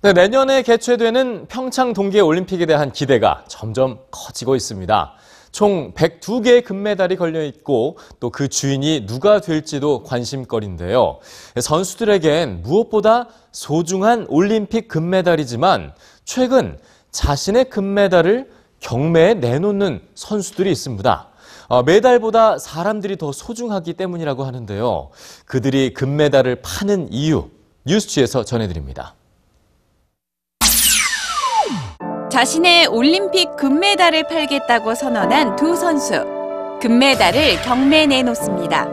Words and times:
네, 0.00 0.12
내년에 0.12 0.62
개최되는 0.62 1.46
평창 1.48 1.92
동계 1.92 2.20
올림픽에 2.20 2.66
대한 2.66 2.92
기대가 2.92 3.42
점점 3.48 3.98
커지고 4.12 4.54
있습니다. 4.54 5.14
총 5.50 5.92
102개의 5.94 6.62
금메달이 6.62 7.16
걸려 7.16 7.42
있고 7.44 7.98
또 8.20 8.30
그 8.30 8.46
주인이 8.46 9.06
누가 9.06 9.40
될지도 9.40 10.04
관심거리인데요. 10.04 11.18
선수들에겐 11.60 12.62
무엇보다 12.62 13.26
소중한 13.50 14.26
올림픽 14.28 14.86
금메달이지만 14.86 15.94
최근 16.24 16.78
자신의 17.10 17.68
금메달을 17.68 18.52
경매에 18.78 19.34
내놓는 19.34 20.02
선수들이 20.14 20.70
있습니다. 20.70 21.28
어, 21.66 21.82
메달보다 21.82 22.58
사람들이 22.58 23.16
더 23.16 23.32
소중하기 23.32 23.94
때문이라고 23.94 24.44
하는데요. 24.44 25.10
그들이 25.46 25.92
금메달을 25.92 26.62
파는 26.62 27.12
이유 27.12 27.48
뉴스취에서 27.84 28.44
전해드립니다. 28.44 29.16
자신의 32.38 32.86
올림픽 32.86 33.56
금메달을 33.56 34.28
팔겠다고 34.28 34.94
선언한 34.94 35.56
두 35.56 35.74
선수. 35.74 36.24
금메달을 36.80 37.62
경매에 37.62 38.06
내놓습니다. 38.06 38.86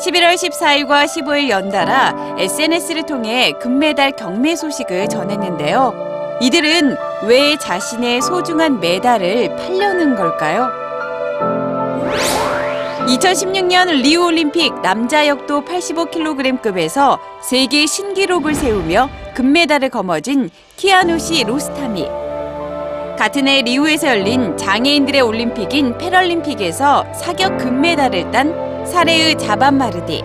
11월 0.00 0.34
14일과 0.34 1.04
15일 1.04 1.50
연달아 1.50 2.34
SNS를 2.36 3.06
통해 3.06 3.52
금메달 3.60 4.10
경매 4.16 4.56
소식을 4.56 5.08
전했는데요. 5.08 6.38
이들은 6.40 6.96
왜 7.28 7.56
자신의 7.58 8.22
소중한 8.22 8.80
메달을 8.80 9.54
팔려는 9.54 10.16
걸까요? 10.16 10.68
2016년 13.06 14.02
리우올림픽 14.02 14.82
남자 14.82 15.28
역도 15.28 15.64
85kg급에서 15.64 17.20
세계 17.40 17.86
신기록을 17.86 18.56
세우며 18.56 19.08
금메달을 19.36 19.90
거머쥔 19.90 20.50
키아누시 20.76 21.44
로스타미. 21.44 22.27
같은 23.18 23.48
해 23.48 23.62
리우에서 23.62 24.06
열린 24.06 24.56
장애인들의 24.56 25.20
올림픽인 25.22 25.98
패럴림픽에서 25.98 27.04
사격 27.12 27.58
금메달을 27.58 28.30
딴 28.30 28.86
사레의 28.86 29.36
자반마르디. 29.36 30.22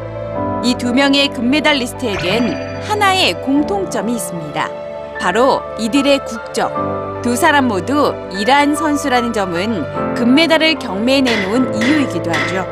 이 0.64 0.76
두 0.78 0.94
명의 0.94 1.28
금메달리스트에겐 1.30 2.84
하나의 2.84 3.34
공통점이 3.42 4.14
있습니다. 4.14 4.70
바로 5.20 5.62
이들의 5.80 6.20
국적. 6.26 7.22
두 7.24 7.36
사람 7.36 7.68
모두 7.68 8.14
이란 8.40 8.76
선수라는 8.76 9.34
점은 9.34 10.14
금메달을 10.14 10.76
경매에 10.76 11.22
내놓은 11.22 11.74
이유이기도 11.76 12.32
하죠. 12.32 12.66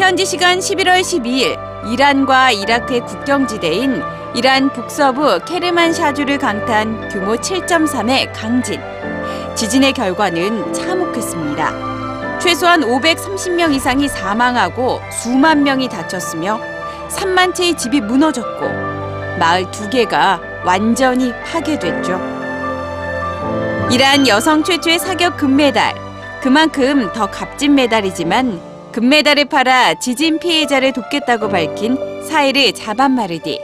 현지 0.00 0.24
시간 0.24 0.58
11월 0.60 1.00
12일 1.02 1.58
이란과 1.92 2.52
이라크의 2.52 3.00
국경지대인 3.02 4.02
이란 4.34 4.72
북서부 4.72 5.40
케르만 5.44 5.92
샤주를 5.92 6.38
강타한 6.38 7.08
규모 7.10 7.34
7.3의 7.34 8.30
강진. 8.32 8.80
지진의 9.60 9.92
결과는 9.92 10.72
참혹했습니다. 10.72 12.38
최소한 12.38 12.80
530명 12.80 13.74
이상이 13.74 14.08
사망하고 14.08 15.02
수만 15.12 15.64
명이 15.64 15.90
다쳤으며 15.90 16.58
3만 17.10 17.54
채의 17.54 17.76
집이 17.76 18.00
무너졌고 18.00 18.66
마을 19.38 19.70
두 19.70 19.90
개가 19.90 20.40
완전히 20.64 21.34
파괴됐죠. 21.44 22.18
이란 23.92 24.26
여성 24.26 24.64
최초의 24.64 24.98
사격 24.98 25.36
금메달. 25.36 25.94
그만큼 26.40 27.12
더 27.12 27.30
값진 27.30 27.74
메달이지만 27.74 28.58
금메달을 28.92 29.44
팔아 29.44 29.98
지진 29.98 30.38
피해자를 30.38 30.94
돕겠다고 30.94 31.50
밝힌 31.50 31.98
사이르 32.26 32.72
자반마르디. 32.72 33.60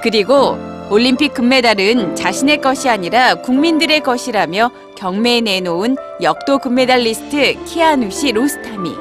그리고 0.00 0.56
올림픽 0.90 1.34
금메달은 1.34 2.14
자신의 2.14 2.60
것이 2.60 2.88
아니라 2.88 3.34
국민들의 3.36 4.00
것이라며 4.00 4.70
경매에 5.04 5.42
내놓은 5.42 5.98
역도 6.22 6.60
금메달리스트 6.60 7.62
키아누시 7.64 8.32
로스타미. 8.32 8.96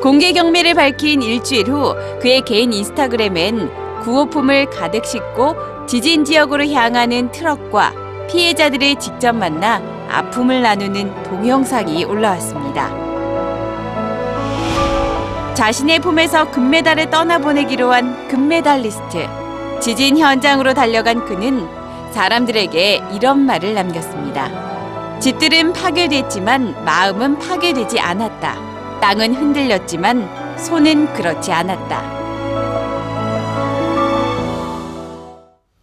공개 0.00 0.32
경매를 0.32 0.72
밝힌 0.72 1.20
일주일 1.20 1.68
후 1.68 1.94
그의 2.22 2.40
개인 2.40 2.72
인스타그램엔 2.72 3.70
구호품을 4.02 4.70
가득 4.70 5.04
싣고 5.04 5.86
지진 5.86 6.24
지역으로 6.24 6.66
향하는 6.68 7.30
트럭과 7.32 7.92
피해자들을 8.30 8.94
직접 8.94 9.34
만나 9.34 9.82
아픔을 10.08 10.62
나누는 10.62 11.24
동영상이 11.24 12.06
올라왔습니다. 12.06 12.94
자신의 15.52 15.98
품에서 15.98 16.50
금메달을 16.50 17.10
떠나보내기로 17.10 17.92
한 17.92 18.26
금메달리스트. 18.28 19.28
지진 19.82 20.16
현장으로 20.16 20.72
달려간 20.72 21.26
그는 21.26 21.83
사람들에게 22.14 23.02
이런 23.12 23.40
말을 23.40 23.74
남겼습니다. 23.74 25.18
집들은 25.18 25.72
파괴됐지만 25.72 26.84
마음은 26.84 27.40
파괴되지 27.40 27.98
않았다. 27.98 29.00
땅은 29.00 29.34
흔들렸지만 29.34 30.56
손은 30.56 31.12
그렇지 31.14 31.52
않았다. 31.52 32.23